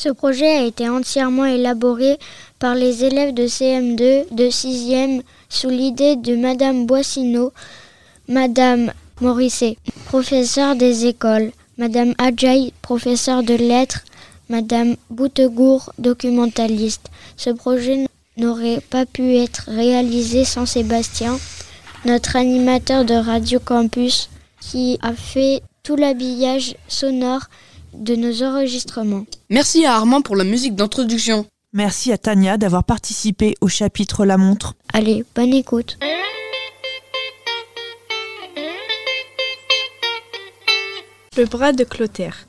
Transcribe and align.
Ce 0.00 0.10
projet 0.10 0.58
a 0.58 0.64
été 0.64 0.88
entièrement 0.88 1.44
élaboré 1.44 2.20
par 2.60 2.76
les 2.76 3.02
élèves 3.02 3.34
de 3.34 3.48
CM2 3.48 4.32
de 4.32 4.44
6e 4.44 5.22
sous 5.48 5.70
l'idée 5.70 6.14
de 6.14 6.36
Madame 6.36 6.86
Boissineau, 6.86 7.52
Madame 8.28 8.92
Morisset, 9.20 9.76
professeure 10.04 10.76
des 10.76 11.06
écoles, 11.06 11.50
Madame 11.78 12.14
Adjaï, 12.18 12.72
professeure 12.80 13.42
de 13.42 13.54
lettres, 13.54 14.04
Madame 14.48 14.94
Boutegour, 15.10 15.92
documentaliste. 15.98 17.08
Ce 17.36 17.50
projet 17.50 18.06
n'aurait 18.36 18.80
pas 18.90 19.04
pu 19.04 19.34
être 19.34 19.64
réalisé 19.66 20.44
sans 20.44 20.64
Sébastien, 20.64 21.40
notre 22.04 22.36
animateur 22.36 23.04
de 23.04 23.14
Radio 23.14 23.58
Campus, 23.58 24.30
qui 24.60 24.96
a 25.02 25.12
fait 25.12 25.60
tout 25.82 25.96
l'habillage 25.96 26.76
sonore 26.86 27.48
de 27.94 28.16
nos 28.16 28.42
enregistrements. 28.42 29.26
Merci 29.50 29.84
à 29.84 29.94
Armand 29.94 30.22
pour 30.22 30.36
la 30.36 30.44
musique 30.44 30.74
d'introduction. 30.74 31.46
Merci 31.72 32.12
à 32.12 32.18
Tania 32.18 32.56
d'avoir 32.56 32.84
participé 32.84 33.54
au 33.60 33.68
chapitre 33.68 34.24
La 34.24 34.38
montre. 34.38 34.74
Allez, 34.92 35.24
bonne 35.34 35.52
écoute. 35.52 35.98
Le 41.36 41.44
bras 41.44 41.72
de 41.72 41.84
Clotaire. 41.84 42.47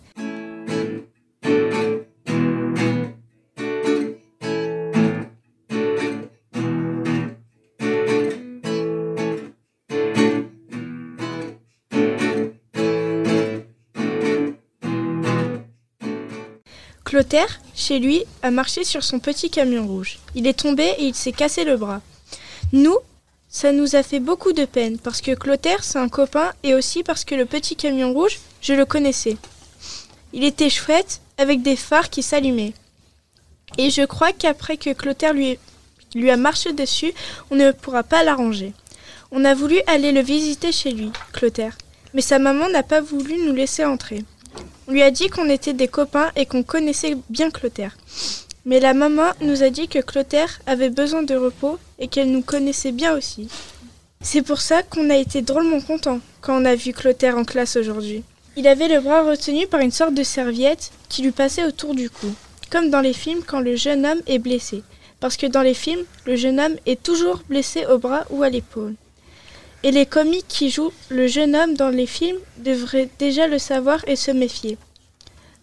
Clotaire, 17.09 17.59
chez 17.73 17.97
lui, 17.97 18.23
a 18.43 18.51
marché 18.51 18.83
sur 18.83 19.03
son 19.03 19.17
petit 19.17 19.49
camion 19.49 19.87
rouge. 19.87 20.19
Il 20.35 20.45
est 20.45 20.59
tombé 20.59 20.93
et 20.99 21.05
il 21.05 21.15
s'est 21.15 21.31
cassé 21.31 21.63
le 21.63 21.75
bras. 21.75 22.01
Nous, 22.71 22.95
ça 23.49 23.71
nous 23.71 23.95
a 23.95 24.03
fait 24.03 24.19
beaucoup 24.19 24.53
de 24.53 24.65
peine 24.65 24.99
parce 24.99 25.19
que 25.19 25.33
Clotaire, 25.33 25.83
c'est 25.83 25.97
un 25.97 26.07
copain 26.07 26.51
et 26.61 26.75
aussi 26.75 27.01
parce 27.01 27.25
que 27.25 27.33
le 27.33 27.45
petit 27.45 27.75
camion 27.75 28.13
rouge, 28.13 28.39
je 28.61 28.75
le 28.75 28.85
connaissais. 28.85 29.37
Il 30.33 30.43
était 30.43 30.69
chouette 30.69 31.19
avec 31.39 31.63
des 31.63 31.75
phares 31.75 32.11
qui 32.11 32.21
s'allumaient. 32.21 32.75
Et 33.79 33.89
je 33.89 34.03
crois 34.03 34.31
qu'après 34.31 34.77
que 34.77 34.93
Clotaire 34.93 35.33
lui, 35.33 35.57
a 36.29 36.37
marché 36.37 36.73
dessus, 36.73 37.11
on 37.49 37.55
ne 37.55 37.71
pourra 37.71 38.03
pas 38.03 38.21
l'arranger. 38.21 38.71
On 39.31 39.45
a 39.45 39.55
voulu 39.55 39.79
aller 39.87 40.11
le 40.11 40.21
visiter 40.21 40.71
chez 40.71 40.91
lui, 40.91 41.11
Clotaire, 41.33 41.75
mais 42.13 42.21
sa 42.21 42.37
maman 42.37 42.69
n'a 42.69 42.83
pas 42.83 43.01
voulu 43.01 43.47
nous 43.47 43.55
laisser 43.55 43.83
entrer. 43.83 44.23
On 44.87 44.91
lui 44.91 45.03
a 45.03 45.11
dit 45.11 45.29
qu'on 45.29 45.49
était 45.49 45.73
des 45.73 45.87
copains 45.87 46.31
et 46.35 46.45
qu'on 46.45 46.63
connaissait 46.63 47.17
bien 47.29 47.51
Clotaire. 47.51 47.95
Mais 48.65 48.79
la 48.79 48.93
maman 48.93 49.31
nous 49.41 49.63
a 49.63 49.69
dit 49.69 49.87
que 49.87 49.99
Clotaire 49.99 50.59
avait 50.65 50.89
besoin 50.89 51.23
de 51.23 51.35
repos 51.35 51.77
et 51.99 52.07
qu'elle 52.07 52.31
nous 52.31 52.41
connaissait 52.41 52.91
bien 52.91 53.15
aussi. 53.15 53.47
C'est 54.21 54.41
pour 54.41 54.59
ça 54.59 54.83
qu'on 54.83 55.09
a 55.09 55.15
été 55.15 55.41
drôlement 55.41 55.79
contents 55.79 56.19
quand 56.41 56.61
on 56.61 56.65
a 56.65 56.75
vu 56.75 56.91
Clotaire 56.91 57.37
en 57.37 57.45
classe 57.45 57.77
aujourd'hui. 57.77 58.23
Il 58.57 58.67
avait 58.67 58.89
le 58.89 58.99
bras 58.99 59.23
retenu 59.23 59.67
par 59.67 59.79
une 59.79 59.91
sorte 59.91 60.13
de 60.13 60.23
serviette 60.23 60.91
qui 61.07 61.21
lui 61.21 61.31
passait 61.31 61.65
autour 61.65 61.95
du 61.95 62.09
cou, 62.09 62.27
comme 62.69 62.89
dans 62.89 62.99
les 62.99 63.13
films 63.13 63.43
quand 63.47 63.61
le 63.61 63.75
jeune 63.75 64.05
homme 64.05 64.21
est 64.27 64.39
blessé. 64.39 64.83
Parce 65.19 65.37
que 65.37 65.45
dans 65.45 65.61
les 65.61 65.73
films, 65.73 66.03
le 66.25 66.35
jeune 66.35 66.59
homme 66.59 66.75
est 66.85 67.01
toujours 67.01 67.41
blessé 67.47 67.85
au 67.85 67.97
bras 67.97 68.25
ou 68.29 68.43
à 68.43 68.49
l'épaule. 68.49 68.95
Et 69.83 69.91
les 69.91 70.05
comiques 70.05 70.47
qui 70.47 70.69
jouent 70.69 70.91
le 71.09 71.27
jeune 71.27 71.55
homme 71.55 71.75
dans 71.75 71.89
les 71.89 72.05
films 72.05 72.39
devraient 72.57 73.09
déjà 73.17 73.47
le 73.47 73.59
savoir 73.59 73.99
et 74.07 74.15
se 74.15 74.31
méfier. 74.31 74.77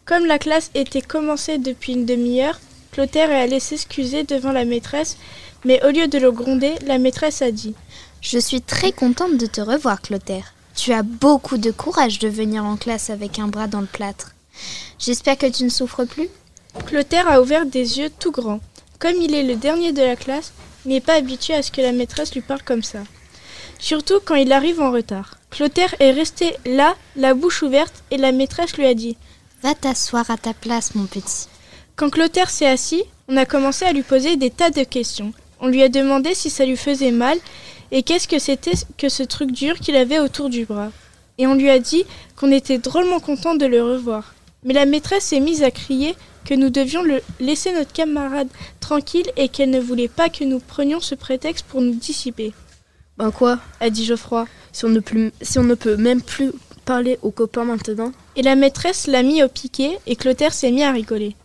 Comme 0.07 0.25
la 0.25 0.39
classe 0.39 0.71
était 0.75 1.03
commencée 1.03 1.59
depuis 1.59 1.93
une 1.93 2.07
demi-heure, 2.07 2.59
Clotaire 2.93 3.31
est 3.31 3.43
allé 3.43 3.61
s'excuser 3.61 4.25
devant 4.25 4.53
la 4.53 4.65
maîtresse, 4.65 5.19
mais 5.65 5.85
au 5.85 5.91
lieu 5.91 6.07
de 6.07 6.19
le 6.19 6.31
gronder, 6.31 6.75
la 6.87 6.99
maîtresse 6.99 7.43
a 7.43 7.51
dit 7.51 7.75
Je 8.23 8.39
suis 8.39 8.63
très 8.63 8.93
contente 8.93 9.37
de 9.37 9.47
te 9.47 9.61
revoir, 9.61 10.01
Clotaire. 10.01 10.55
Tu 10.75 10.93
as 10.93 11.03
beaucoup 11.03 11.59
de 11.59 11.71
courage 11.71 12.19
de 12.19 12.29
venir 12.29 12.65
en 12.65 12.77
classe 12.77 13.11
avec 13.11 13.39
un 13.39 13.49
bras 13.49 13.67
dans 13.67 13.81
le 13.81 13.87
plâtre. 13.87 14.33
J'espère 14.99 15.37
que 15.37 15.47
tu 15.47 15.65
ne 15.65 15.69
souffres 15.69 16.05
plus 16.05 16.31
Clotaire 16.87 17.29
a 17.29 17.43
ouvert 17.43 17.67
des 17.67 17.99
yeux 17.99 18.11
tout 18.19 18.31
grands. 18.31 18.61
Comme 18.99 19.21
il 19.21 19.35
est 19.35 19.43
le 19.43 19.57
dernier 19.57 19.93
de 19.93 20.03
la 20.03 20.17
classe, 20.17 20.53
il 20.85 20.91
n'est 20.93 21.01
pas 21.01 21.15
habitué 21.15 21.53
à 21.55 21.63
ce 21.63 21.71
que 21.71 21.83
la 21.83 21.93
maîtresse 21.93 22.35
lui 22.35 22.41
parle 22.41 22.63
comme 22.63 22.83
ça 22.83 23.01
surtout 23.79 24.21
quand 24.25 24.35
il 24.35 24.53
arrive 24.53 24.81
en 24.81 24.91
retard. 24.91 25.39
Clotaire 25.51 25.95
est 26.01 26.13
resté 26.13 26.55
là, 26.65 26.97
la 27.17 27.35
bouche 27.35 27.63
ouverte, 27.63 28.05
et 28.11 28.17
la 28.17 28.33
maîtresse 28.33 28.77
lui 28.77 28.87
a 28.87 28.95
dit 28.95 29.17
Va 29.63 29.75
t'asseoir 29.75 30.31
à 30.31 30.37
ta 30.37 30.55
place, 30.55 30.95
mon 30.95 31.07
petit. 31.07 31.49
Quand 31.97 32.11
Clotaire 32.11 32.51
s'est 32.51 32.67
assis, 32.67 33.03
on 33.29 33.37
a 33.37 33.47
commencé 33.47 33.85
à 33.85 33.93
lui 33.93 34.03
poser 34.03 34.37
des 34.37 34.51
tas 34.51 34.71
de 34.71 34.85
questions. 34.85 35.33
On 35.61 35.69
lui 35.69 35.83
a 35.83 35.89
demandé 35.89 36.35
si 36.35 36.51
ça 36.51 36.67
lui 36.67 36.77
faisait 36.77 37.11
mal 37.11 37.39
et 37.91 38.03
qu'est-ce 38.03 38.29
que 38.29 38.39
c'était 38.39 38.77
que 38.99 39.09
ce 39.09 39.23
truc 39.23 39.51
dur 39.53 39.79
qu'il 39.79 39.97
avait 39.97 40.19
autour 40.19 40.51
du 40.51 40.65
bras. 40.65 40.91
Et 41.39 41.47
on 41.47 41.55
lui 41.55 41.71
a 41.71 41.79
dit 41.79 42.05
qu'on 42.37 42.53
était 42.53 42.79
drôlement 42.79 43.21
content 43.21 43.55
de 43.55 43.67
le 43.67 43.83
revoir. 43.83 44.35
Mais 44.65 44.75
la 44.75 44.87
maîtresse 44.87 45.25
s'est 45.25 45.41
mise 45.41 45.63
à 45.63 45.71
crier 45.71 46.15
que 46.45 46.55
nous 46.55 46.71
devions 46.71 47.03
le 47.03 47.23
laisser 47.41 47.73
notre 47.73 47.93
camarade 47.93 48.49
tranquille 48.81 49.27
et 49.37 49.49
qu'elle 49.49 49.71
ne 49.71 49.81
voulait 49.81 50.09
pas 50.09 50.29
que 50.29 50.45
nous 50.45 50.61
prenions 50.61 51.01
ce 51.01 51.15
prétexte 51.15 51.67
pour 51.67 51.81
nous 51.81 51.95
dissiper. 51.95 52.53
Ben 53.19 53.31
quoi 53.31 53.59
a 53.81 53.91
dit 53.91 54.05
Geoffroy. 54.05 54.47
Si 54.73 54.85
on, 54.85 54.89
ne 54.91 55.01
si 55.41 55.59
on 55.59 55.63
ne 55.63 55.75
peut 55.75 55.97
même 55.97 56.21
plus 56.21 56.53
parler 56.87 57.19
aux 57.23 57.31
copains 57.31 57.65
maintenant. 57.65 58.13
Et 58.37 58.43
la 58.43 58.55
maîtresse 58.55 59.07
l'a 59.07 59.23
mis 59.23 59.43
au 59.43 59.49
piquet 59.49 59.99
et 60.07 60.17
Clotaire 60.17 60.55
s'est 60.55 60.71
mis 60.71 60.83
à 60.83 60.93
rigoler. 60.93 61.37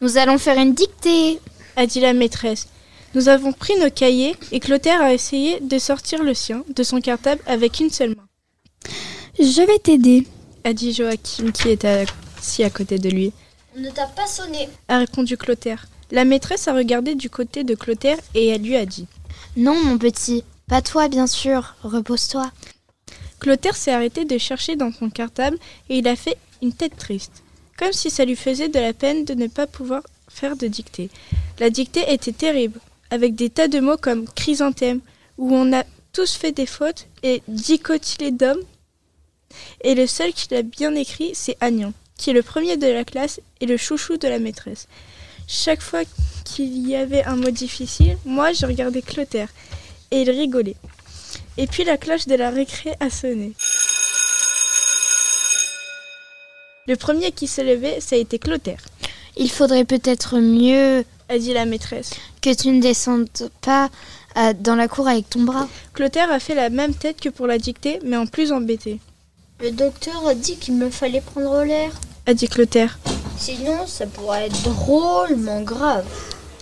Nous 0.00 0.18
allons 0.18 0.38
faire 0.38 0.58
une 0.58 0.74
dictée, 0.74 1.40
a 1.76 1.86
dit 1.86 2.00
la 2.00 2.12
maîtresse. 2.12 2.68
Nous 3.14 3.28
avons 3.28 3.52
pris 3.52 3.74
nos 3.78 3.90
cahiers 3.90 4.36
et 4.52 4.60
Clotaire 4.60 5.00
a 5.00 5.14
essayé 5.14 5.60
de 5.60 5.78
sortir 5.78 6.22
le 6.22 6.34
sien 6.34 6.64
de 6.68 6.82
son 6.82 7.00
cartable 7.00 7.40
avec 7.46 7.80
une 7.80 7.90
seule 7.90 8.10
main. 8.10 8.26
Je 9.38 9.62
vais 9.62 9.78
t'aider, 9.78 10.26
a 10.64 10.72
dit 10.72 10.92
Joachim 10.92 11.50
qui 11.52 11.70
était 11.70 12.06
assis 12.38 12.64
à 12.64 12.70
côté 12.70 12.98
de 12.98 13.08
lui. 13.08 13.32
On 13.76 13.80
ne 13.80 13.90
t'a 13.90 14.06
pas 14.06 14.26
sonné, 14.26 14.68
a 14.88 14.98
répondu 14.98 15.36
Clotaire. 15.36 15.86
La 16.10 16.24
maîtresse 16.24 16.68
a 16.68 16.74
regardé 16.74 17.14
du 17.14 17.30
côté 17.30 17.64
de 17.64 17.74
Clotaire 17.74 18.18
et 18.34 18.48
elle 18.48 18.62
lui 18.62 18.76
a 18.76 18.84
dit 18.84 19.06
non, 19.56 19.82
mon 19.84 19.98
petit, 19.98 20.42
pas 20.68 20.82
toi, 20.82 21.08
bien 21.08 21.26
sûr. 21.26 21.76
Repose-toi. 21.82 22.50
Clotaire 23.38 23.76
s'est 23.76 23.92
arrêté 23.92 24.24
de 24.24 24.38
chercher 24.38 24.74
dans 24.74 24.92
son 24.92 25.10
cartable 25.10 25.58
et 25.88 25.98
il 25.98 26.08
a 26.08 26.16
fait 26.16 26.36
une 26.62 26.72
tête 26.72 26.96
triste, 26.96 27.42
comme 27.78 27.92
si 27.92 28.10
ça 28.10 28.24
lui 28.24 28.36
faisait 28.36 28.68
de 28.68 28.78
la 28.78 28.92
peine 28.92 29.24
de 29.24 29.34
ne 29.34 29.46
pas 29.46 29.66
pouvoir 29.66 30.02
faire 30.28 30.56
de 30.56 30.66
dictée. 30.66 31.10
La 31.58 31.70
dictée 31.70 32.04
était 32.12 32.32
terrible, 32.32 32.80
avec 33.10 33.34
des 33.34 33.50
tas 33.50 33.68
de 33.68 33.80
mots 33.80 33.96
comme 33.96 34.26
chrysanthème, 34.26 35.00
où 35.38 35.54
on 35.54 35.72
a 35.72 35.84
tous 36.12 36.34
fait 36.34 36.52
des 36.52 36.66
fautes, 36.66 37.06
et 37.22 37.42
dicotylédome. 37.48 38.60
Et 39.82 39.94
le 39.94 40.06
seul 40.06 40.32
qui 40.32 40.48
l'a 40.50 40.62
bien 40.62 40.94
écrit, 40.94 41.32
c'est 41.34 41.56
Agnan, 41.60 41.92
qui 42.16 42.30
est 42.30 42.34
le 42.34 42.42
premier 42.42 42.76
de 42.76 42.86
la 42.86 43.04
classe 43.04 43.40
et 43.60 43.66
le 43.66 43.76
chouchou 43.76 44.16
de 44.16 44.26
la 44.26 44.38
maîtresse. 44.38 44.88
Chaque 45.46 45.82
fois 45.82 46.02
qu'il 46.44 46.86
y 46.86 46.94
avait 46.94 47.24
un 47.24 47.36
mot 47.36 47.50
difficile, 47.50 48.16
moi 48.24 48.52
je 48.52 48.66
regardais 48.66 49.02
Clotaire 49.02 49.48
et 50.10 50.22
il 50.22 50.30
rigolait. 50.30 50.76
Et 51.56 51.66
puis 51.66 51.84
la 51.84 51.96
cloche 51.96 52.26
de 52.26 52.34
la 52.34 52.50
récré 52.50 52.94
a 53.00 53.10
sonné. 53.10 53.52
Le 56.86 56.96
premier 56.96 57.32
qui 57.32 57.46
s'est 57.46 57.64
levé, 57.64 58.00
ça 58.00 58.16
a 58.16 58.18
été 58.18 58.38
Clotaire. 58.38 58.82
Il 59.36 59.50
faudrait 59.50 59.84
peut-être 59.84 60.38
mieux, 60.38 61.04
a 61.28 61.38
dit 61.38 61.52
la 61.52 61.64
maîtresse, 61.64 62.10
que 62.42 62.54
tu 62.54 62.68
ne 62.68 62.80
descendes 62.80 63.28
pas 63.62 63.88
euh, 64.36 64.52
dans 64.58 64.76
la 64.76 64.86
cour 64.86 65.08
avec 65.08 65.30
ton 65.30 65.42
bras. 65.42 65.68
Clotaire 65.94 66.30
a 66.30 66.38
fait 66.38 66.54
la 66.54 66.68
même 66.68 66.94
tête 66.94 67.20
que 67.20 67.30
pour 67.30 67.46
la 67.46 67.58
dictée, 67.58 68.00
mais 68.04 68.16
en 68.16 68.26
plus 68.26 68.52
embêté. 68.52 69.00
Le 69.60 69.70
docteur 69.70 70.26
a 70.26 70.34
dit 70.34 70.56
qu'il 70.56 70.74
me 70.74 70.90
fallait 70.90 71.20
prendre 71.20 71.64
l'air, 71.64 71.90
a 72.26 72.34
dit 72.34 72.48
Clotaire. 72.48 72.98
Sinon, 73.38 73.86
ça 73.86 74.06
pourrait 74.06 74.46
être 74.46 74.62
drôlement 74.62 75.62
grave. 75.62 76.04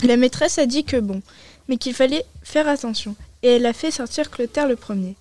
La 0.02 0.16
maîtresse 0.16 0.58
a 0.58 0.66
dit 0.66 0.84
que 0.84 0.96
bon, 0.96 1.22
mais 1.68 1.76
qu'il 1.76 1.94
fallait 1.94 2.24
faire 2.42 2.66
attention, 2.68 3.14
et 3.42 3.48
elle 3.48 3.66
a 3.66 3.72
fait 3.72 3.92
sortir 3.92 4.30
Clotaire 4.30 4.66
le 4.66 4.74
premier, 4.76 5.14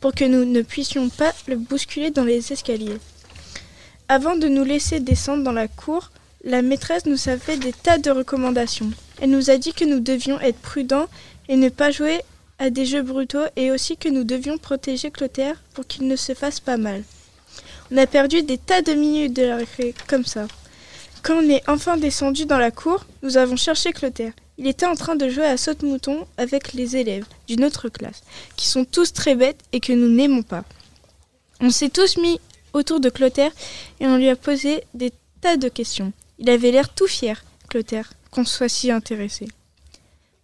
pour 0.00 0.14
que 0.14 0.24
nous 0.24 0.44
ne 0.44 0.60
puissions 0.60 1.08
pas 1.08 1.32
le 1.46 1.56
bousculer 1.56 2.10
dans 2.10 2.24
les 2.24 2.52
escaliers. 2.52 2.98
Avant 4.08 4.36
de 4.36 4.48
nous 4.48 4.64
laisser 4.64 5.00
descendre 5.00 5.44
dans 5.44 5.52
la 5.52 5.68
cour, 5.68 6.10
la 6.44 6.62
maîtresse 6.62 7.06
nous 7.06 7.28
a 7.28 7.38
fait 7.38 7.56
des 7.56 7.72
tas 7.72 7.98
de 7.98 8.10
recommandations. 8.10 8.90
Elle 9.20 9.30
nous 9.30 9.50
a 9.50 9.56
dit 9.56 9.72
que 9.72 9.84
nous 9.84 10.00
devions 10.00 10.38
être 10.40 10.58
prudents 10.58 11.08
et 11.48 11.56
ne 11.56 11.68
pas 11.68 11.90
jouer 11.90 12.20
à 12.58 12.70
des 12.70 12.86
jeux 12.86 13.02
brutaux 13.02 13.46
et 13.56 13.70
aussi 13.70 13.96
que 13.96 14.08
nous 14.08 14.24
devions 14.24 14.58
protéger 14.58 15.10
Clotaire 15.10 15.62
pour 15.74 15.86
qu'il 15.86 16.06
ne 16.06 16.16
se 16.16 16.34
fasse 16.34 16.60
pas 16.60 16.76
mal. 16.76 17.02
On 17.90 17.96
a 17.96 18.06
perdu 18.06 18.42
des 18.42 18.58
tas 18.58 18.82
de 18.82 18.92
minutes 18.92 19.34
de 19.34 19.42
la 19.42 19.56
récré, 19.56 19.94
comme 20.06 20.24
ça. 20.24 20.46
Quand 21.28 21.44
on 21.44 21.50
est 21.50 21.62
enfin 21.68 21.98
descendu 21.98 22.46
dans 22.46 22.56
la 22.56 22.70
cour, 22.70 23.04
nous 23.22 23.36
avons 23.36 23.56
cherché 23.56 23.92
Clotaire. 23.92 24.32
Il 24.56 24.66
était 24.66 24.86
en 24.86 24.94
train 24.94 25.14
de 25.14 25.28
jouer 25.28 25.44
à 25.44 25.58
saute-mouton 25.58 26.26
avec 26.38 26.72
les 26.72 26.96
élèves 26.96 27.26
d'une 27.46 27.66
autre 27.66 27.90
classe, 27.90 28.22
qui 28.56 28.66
sont 28.66 28.86
tous 28.86 29.12
très 29.12 29.34
bêtes 29.34 29.60
et 29.72 29.80
que 29.80 29.92
nous 29.92 30.08
n'aimons 30.08 30.42
pas. 30.42 30.64
On 31.60 31.68
s'est 31.68 31.90
tous 31.90 32.16
mis 32.16 32.40
autour 32.72 32.98
de 32.98 33.10
Clotaire 33.10 33.52
et 34.00 34.06
on 34.06 34.16
lui 34.16 34.30
a 34.30 34.36
posé 34.36 34.84
des 34.94 35.12
tas 35.42 35.58
de 35.58 35.68
questions. 35.68 36.14
Il 36.38 36.48
avait 36.48 36.70
l'air 36.70 36.94
tout 36.94 37.06
fier, 37.06 37.44
Clotaire, 37.68 38.10
qu'on 38.30 38.46
soit 38.46 38.70
si 38.70 38.90
intéressé. 38.90 39.48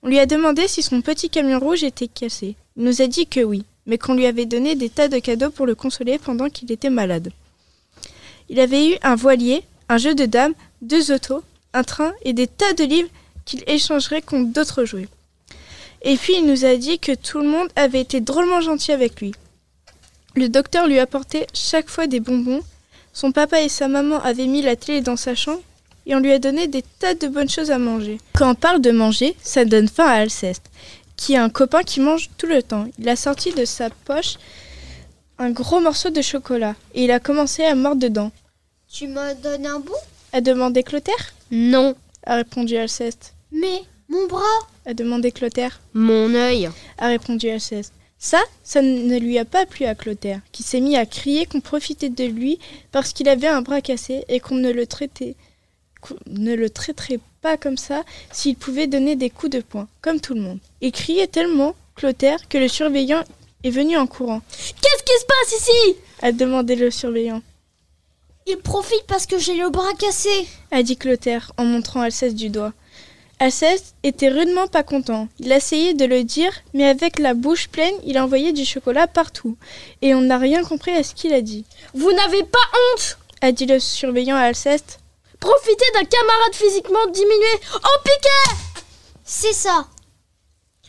On 0.03 0.09
lui 0.09 0.19
a 0.19 0.27
demandé 0.27 0.69
si 0.69 0.83
son 0.83 1.01
petit 1.01 1.31
camion 1.31 1.61
rouge 1.61 1.83
était 1.83 2.09
cassé. 2.09 2.57
Il 2.77 2.85
nous 2.85 3.01
a 3.01 3.07
dit 3.07 3.27
que 3.27 3.41
oui, 3.41 3.65
mais 3.87 3.97
qu'on 3.97 4.13
lui 4.13 4.27
avait 4.27 4.45
donné 4.45 4.75
des 4.75 4.91
tas 4.91 5.09
de 5.09 5.19
cadeaux 5.19 5.49
pour 5.49 5.65
le 5.65 5.75
consoler 5.75 6.19
pendant 6.19 6.51
qu'il 6.51 6.71
était 6.71 6.91
malade. 6.91 7.33
Il 8.51 8.61
avait 8.61 8.91
eu 8.91 8.97
un 9.03 9.15
voilier, 9.15 9.65
un 9.89 9.99
jeu 9.99 10.15
de 10.15 10.27
dames, 10.27 10.55
deux 10.87 11.13
autos, 11.13 11.43
un 11.73 11.83
train 11.83 12.13
et 12.23 12.33
des 12.33 12.47
tas 12.47 12.73
de 12.75 12.85
livres 12.85 13.09
qu'il 13.45 13.63
échangerait 13.67 14.23
contre 14.23 14.53
d'autres 14.53 14.85
jouets. 14.85 15.09
Et 16.03 16.17
puis 16.17 16.35
il 16.37 16.47
nous 16.47 16.65
a 16.65 16.77
dit 16.77 16.99
que 16.99 17.15
tout 17.15 17.39
le 17.39 17.49
monde 17.49 17.69
avait 17.77 18.01
été 18.01 18.21
drôlement 18.21 18.61
gentil 18.61 18.93
avec 18.93 19.21
lui. 19.21 19.33
Le 20.37 20.49
docteur 20.49 20.87
lui 20.87 20.99
apportait 20.99 21.47
chaque 21.55 21.89
fois 21.89 22.07
des 22.07 22.21
bonbons, 22.21 22.63
son 23.13 23.33
papa 23.33 23.63
et 23.63 23.69
sa 23.69 23.89
maman 23.89 24.21
avaient 24.21 24.47
mis 24.47 24.63
la 24.63 24.77
télé 24.77 25.01
dans 25.01 25.17
sa 25.17 25.35
chambre 25.35 25.63
et 26.07 26.15
on 26.15 26.21
lui 26.21 26.33
a 26.33 26.39
donné 26.39 26.67
des 26.67 26.83
tas 26.99 27.15
de 27.15 27.29
bonnes 27.29 27.49
choses 27.49 27.71
à 27.71 27.79
manger. 27.79 28.19
Quand 28.35 28.51
on 28.51 28.55
parle 28.55 28.81
de 28.81 28.91
manger, 28.91 29.37
ça 29.43 29.65
donne 29.65 29.89
faim 29.89 30.07
à 30.07 30.21
Alceste, 30.21 30.65
qui 31.17 31.35
est 31.35 31.39
un 31.39 31.49
copain 31.49 31.83
qui 31.83 32.01
mange 32.01 32.29
tout 32.37 32.47
le 32.47 32.63
temps. 32.63 32.87
Il 32.99 33.09
a 33.09 33.17
sorti 33.17 33.53
de 33.53 33.65
sa 33.65 33.89
poche 33.91 34.35
un 35.39 35.51
gros 35.51 35.81
morceau 35.81 36.11
de 36.11 36.23
chocolat 36.23 36.75
et 36.95 37.05
il 37.05 37.11
a 37.11 37.21
commencé 37.21 37.65
à 37.65 37.75
mordre 37.75 38.01
dedans. 38.01 38.31
Tu 38.93 39.09
me 39.09 39.35
donnes 39.43 39.67
un 39.67 39.81
bout? 39.81 39.93
A 40.35 40.41
demandé 40.41 40.83
Clotaire 40.83 41.33
Non. 41.53 41.95
a 42.25 42.35
répondu 42.35 42.77
Alceste. 42.77 43.35
Mais 43.53 43.83
mon 44.09 44.27
bras 44.27 44.43
A 44.85 44.93
demandé 44.93 45.31
Clotaire 45.31 45.81
Mon 45.95 46.35
œil. 46.35 46.69
a 46.99 47.07
répondu 47.07 47.49
Alceste. 47.51 47.93
Ça, 48.19 48.41
ça 48.65 48.83
ne 48.83 49.17
lui 49.21 49.39
a 49.39 49.45
pas 49.45 49.65
plu 49.65 49.85
à 49.87 49.95
Clotaire, 49.95 50.41
qui 50.51 50.65
s'est 50.65 50.81
mis 50.81 50.97
à 50.97 51.07
crier 51.07 51.47
qu'on 51.47 51.61
profitait 51.61 52.09
de 52.09 52.25
lui 52.25 52.59
parce 52.91 53.13
qu'il 53.13 53.29
avait 53.29 53.47
un 53.47 53.63
bras 53.63 53.81
cassé 53.81 54.25
et 54.29 54.41
qu'on 54.41 54.57
ne 54.57 54.73
le 54.73 54.89
traitait 54.89 55.37
qu'on 56.01 56.17
ne 56.27 56.55
le 56.57 56.69
traiterait 56.69 57.21
pas 57.41 57.57
comme 57.57 57.77
ça 57.77 58.03
s'il 58.33 58.57
pouvait 58.57 58.89
donner 58.89 59.15
des 59.15 59.31
coups 59.31 59.53
de 59.53 59.61
poing, 59.61 59.87
comme 60.03 60.21
tout 60.21 60.35
le 60.35 60.41
monde. 60.41 60.59
Il 60.81 60.91
criait 60.91 61.29
tellement, 61.29 61.77
Clotaire, 61.95 62.49
que 62.49 62.59
le 62.59 62.67
surveillant 62.67 63.23
est 63.63 63.71
venu 63.71 63.97
en 63.97 64.09
courant. 64.09 64.43
Qu'est-ce 64.51 65.03
qui 65.05 65.21
se 65.21 65.27
passe 65.27 65.61
ici? 65.61 65.97
A 66.23 66.33
demandé 66.33 66.75
le 66.75 66.91
surveillant. 66.91 67.41
Il 68.47 68.59
profite 68.59 69.05
parce 69.07 69.27
que 69.27 69.39
j'ai 69.39 69.55
le 69.55 69.71
bras 69.71 69.93
cassé. 69.99 70.47
A 70.71 70.83
dit 70.83 70.97
Clotaire 70.97 71.53
en 71.57 71.65
montrant 71.65 72.03
Alceste 72.03 72.35
du 72.35 72.51
doigt. 72.51 72.73
Alceste 73.39 73.95
était 74.03 74.29
rudement 74.29 74.67
pas 74.67 74.83
content. 74.83 75.29
Il 75.39 75.51
essayait 75.51 75.95
de 75.95 76.05
le 76.05 76.25
dire, 76.25 76.53
mais 76.75 76.87
avec 76.87 77.19
la 77.19 77.35
bouche 77.35 77.69
pleine, 77.69 77.95
il 78.05 78.19
envoyait 78.19 78.53
du 78.53 78.65
chocolat 78.65 79.07
partout. 79.07 79.57
Et 80.03 80.15
on 80.15 80.21
n'a 80.21 80.39
rien 80.39 80.63
compris 80.63 80.93
à 80.93 81.03
ce 81.03 81.15
qu'il 81.15 81.33
a 81.33 81.41
dit. 81.41 81.65
Vous 81.95 82.13
n'avez 82.13 82.43
pas 82.43 82.59
honte 82.93 83.19
A 83.41 83.51
dit 83.51 83.67
le 83.67 83.81
surveillant 83.81 84.37
à 84.37 84.41
Alceste. 84.43 85.01
Profitez 85.41 85.85
d'un 85.95 86.05
camarade 86.05 86.55
physiquement 86.55 87.07
diminué 87.13 87.61
en 87.75 88.03
piquet 88.05 88.57
C'est 89.25 89.53
ça. 89.55 89.89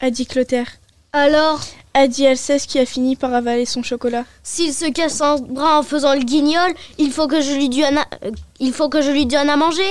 A 0.01 0.09
dit 0.09 0.25
Clotaire. 0.25 0.71
Alors, 1.13 1.61
A 1.97 2.09
dit 2.09 2.27
Alceste 2.27 2.69
qui 2.69 2.77
a 2.77 2.85
fini 2.85 3.15
par 3.15 3.33
avaler 3.33 3.65
son 3.65 3.81
chocolat. 3.81 4.25
s'il 4.43 4.73
se 4.73 4.91
casse 4.91 5.21
un 5.21 5.37
bras 5.37 5.79
en 5.79 5.81
faisant 5.81 6.13
le 6.13 6.25
guignol, 6.25 6.73
il 6.97 7.09
faut 7.09 7.25
que 7.25 7.39
je 7.39 7.53
lui 7.53 7.69
donne 7.69 7.97
à, 7.97 8.05
euh, 8.25 8.31
il 8.59 8.73
faut 8.73 8.89
que 8.89 9.01
je 9.01 9.11
lui 9.11 9.25
donne 9.25 9.49
à 9.49 9.55
manger 9.55 9.89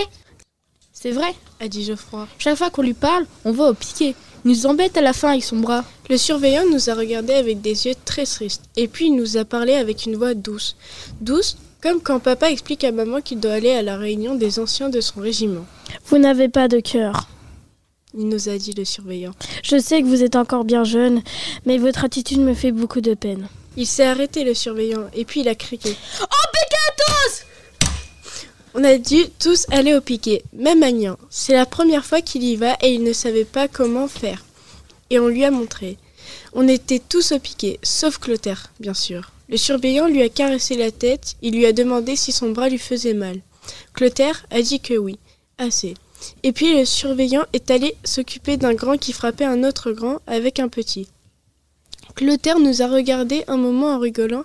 C'est 0.92 1.12
vrai. 1.12 1.34
A 1.60 1.68
dit 1.68 1.82
Geoffroy. 1.82 2.28
Chaque 2.36 2.58
fois 2.58 2.68
qu'on 2.68 2.82
lui 2.82 2.92
parle, 2.92 3.24
on 3.46 3.52
va 3.52 3.70
au 3.70 3.74
piquet. 3.74 4.14
Il 4.44 4.50
nous 4.50 4.66
embête 4.66 4.98
à 4.98 5.00
la 5.00 5.14
fin 5.14 5.30
avec 5.30 5.44
son 5.44 5.56
bras. 5.56 5.82
Le 6.10 6.18
surveillant 6.18 6.64
nous 6.70 6.90
a 6.90 6.94
regardés 6.94 7.32
avec 7.32 7.62
des 7.62 7.86
yeux 7.86 7.94
très 8.04 8.26
tristes, 8.26 8.64
et 8.76 8.86
puis 8.86 9.06
il 9.06 9.16
nous 9.16 9.38
a 9.38 9.46
parlé 9.46 9.72
avec 9.72 10.04
une 10.04 10.16
voix 10.16 10.34
douce. 10.34 10.76
Douce, 11.22 11.56
comme 11.82 12.02
quand 12.02 12.18
papa 12.18 12.50
explique 12.50 12.84
à 12.84 12.92
maman 12.92 13.22
qu'il 13.22 13.40
doit 13.40 13.54
aller 13.54 13.72
à 13.72 13.80
la 13.80 13.96
réunion 13.96 14.34
des 14.34 14.58
anciens 14.58 14.90
de 14.90 15.00
son 15.00 15.20
régiment. 15.20 15.64
Vous 16.08 16.18
n'avez 16.18 16.50
pas 16.50 16.68
de 16.68 16.80
cœur. 16.80 17.28
Il 18.16 18.28
nous 18.28 18.48
a 18.48 18.56
dit 18.56 18.72
le 18.72 18.84
surveillant. 18.84 19.32
Je 19.62 19.78
sais 19.78 20.00
que 20.00 20.06
vous 20.06 20.22
êtes 20.22 20.36
encore 20.36 20.64
bien 20.64 20.84
jeune, 20.84 21.22
mais 21.66 21.78
votre 21.78 22.04
attitude 22.04 22.40
me 22.40 22.54
fait 22.54 22.70
beaucoup 22.70 23.00
de 23.00 23.14
peine. 23.14 23.48
Il 23.76 23.86
s'est 23.86 24.04
arrêté 24.04 24.44
le 24.44 24.54
surveillant, 24.54 25.08
et 25.14 25.24
puis 25.24 25.40
il 25.40 25.48
a 25.48 25.56
crié. 25.56 25.80
Piquet 25.82 26.76
tous 26.96 27.42
On 28.74 28.84
a 28.84 28.98
dû 28.98 29.24
tous 29.40 29.66
aller 29.72 29.94
au 29.94 30.00
piquet, 30.00 30.44
même 30.52 30.84
Agnan. 30.84 31.16
C'est 31.28 31.54
la 31.54 31.66
première 31.66 32.04
fois 32.04 32.20
qu'il 32.20 32.44
y 32.44 32.54
va 32.54 32.76
et 32.82 32.94
il 32.94 33.02
ne 33.02 33.12
savait 33.12 33.44
pas 33.44 33.66
comment 33.66 34.06
faire. 34.06 34.44
Et 35.10 35.18
on 35.18 35.26
lui 35.26 35.44
a 35.44 35.50
montré. 35.50 35.98
On 36.52 36.68
était 36.68 37.00
tous 37.00 37.32
au 37.32 37.40
piquet, 37.40 37.80
sauf 37.82 38.18
Clotaire, 38.18 38.70
bien 38.78 38.94
sûr. 38.94 39.32
Le 39.48 39.56
surveillant 39.56 40.06
lui 40.06 40.22
a 40.22 40.28
caressé 40.28 40.76
la 40.76 40.92
tête, 40.92 41.34
il 41.42 41.56
lui 41.56 41.66
a 41.66 41.72
demandé 41.72 42.14
si 42.14 42.30
son 42.30 42.50
bras 42.50 42.68
lui 42.68 42.78
faisait 42.78 43.14
mal. 43.14 43.40
Clotaire 43.92 44.46
a 44.50 44.62
dit 44.62 44.80
que 44.80 44.94
oui, 44.94 45.18
assez. 45.58 45.94
Et 46.42 46.52
puis 46.52 46.78
le 46.78 46.84
surveillant 46.84 47.44
est 47.52 47.70
allé 47.70 47.96
s'occuper 48.04 48.56
d'un 48.56 48.74
grand 48.74 48.96
qui 48.96 49.12
frappait 49.12 49.44
un 49.44 49.64
autre 49.64 49.92
grand 49.92 50.20
avec 50.26 50.58
un 50.58 50.68
petit. 50.68 51.08
Clotaire 52.14 52.60
nous 52.60 52.82
a 52.82 52.86
regardé 52.86 53.44
un 53.48 53.56
moment 53.56 53.94
en 53.94 53.98
rigolant, 53.98 54.44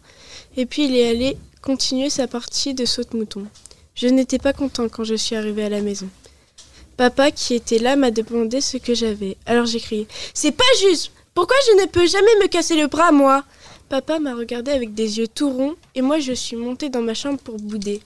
et 0.58 0.66
puis 0.66 0.86
il 0.86 0.96
est 0.96 1.10
allé 1.10 1.38
continuer 1.62 2.10
sa 2.10 2.28
partie 2.28 2.74
de 2.74 2.86
saute-mouton. 2.86 3.46
Je 3.94 4.08
n'étais 4.08 4.40
pas 4.40 4.54
content 4.54 4.90
quand 4.90 5.04
je 5.04 5.16
suis 5.16 5.36
arrivé 5.36 5.64
à 5.64 5.70
la 5.70 5.82
maison. 5.82 6.10
Papa, 6.98 7.32
qui 7.32 7.54
était 7.54 7.80
là, 7.80 7.96
m'a 7.96 8.12
demandé 8.12 8.60
ce 8.60 8.78
que 8.78 8.94
j'avais. 8.94 9.38
Alors 9.46 9.66
j'ai 9.66 9.80
crié 9.80 10.08
C'est 10.34 10.52
pas 10.52 10.64
juste 10.82 11.12
Pourquoi 11.34 11.56
je 11.68 11.82
ne 11.82 11.88
peux 11.88 12.08
jamais 12.08 12.36
me 12.42 12.48
casser 12.48 12.76
le 12.76 12.88
bras, 12.88 13.12
moi? 13.12 13.44
Papa 13.88 14.20
m'a 14.20 14.36
regardé 14.36 14.72
avec 14.72 14.94
des 14.94 15.18
yeux 15.18 15.28
tout 15.28 15.50
ronds, 15.50 15.76
et 15.96 16.02
moi 16.02 16.20
je 16.20 16.34
suis 16.34 16.56
montée 16.56 16.90
dans 16.90 17.02
ma 17.02 17.14
chambre 17.14 17.40
pour 17.40 17.58
bouder. 17.58 18.02